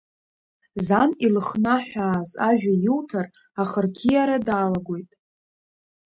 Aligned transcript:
Зан 0.85 1.11
илыхнаҳәааз, 1.25 2.31
ажәа 2.47 2.73
иуҭар, 2.87 3.27
ахырқьиара 3.61 4.37
далагоит. 4.47 5.11